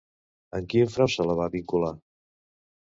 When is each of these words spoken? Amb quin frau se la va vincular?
Amb 0.59 0.71
quin 0.71 0.89
frau 0.95 1.13
se 1.17 1.27
la 1.29 1.37
va 1.43 1.49
vincular? 1.59 1.95